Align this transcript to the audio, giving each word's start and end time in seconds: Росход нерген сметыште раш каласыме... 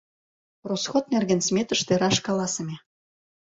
Росход 0.69 1.05
нерген 1.13 1.41
сметыште 1.47 1.93
раш 2.01 2.17
каласыме... 2.25 2.75